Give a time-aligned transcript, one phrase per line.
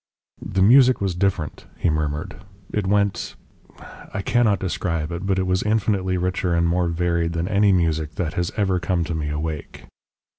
[0.41, 2.37] "The music was different," he murmured.
[2.73, 3.35] "It went
[4.11, 8.15] I cannot describe it; but it was infinitely richer and more varied than any music
[8.15, 9.85] that has ever come to me awake.